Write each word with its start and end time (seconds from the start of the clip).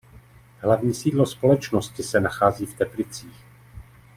Hlavní 0.59 0.93
sídlo 0.93 1.25
společnosti 1.25 2.03
se 2.03 2.19
nachází 2.19 2.65
v 2.65 2.73
Teplicích. 2.77 3.45